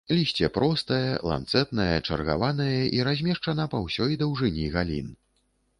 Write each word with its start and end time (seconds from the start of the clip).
Лісце 0.17 0.47
простае, 0.53 1.03
ланцэтнае, 1.31 1.95
чаргаванае 2.07 2.81
і 2.99 3.07
размешчана 3.09 3.69
па 3.77 3.85
ўсёй 3.87 4.21
даўжыні 4.25 4.65
галін. 4.77 5.07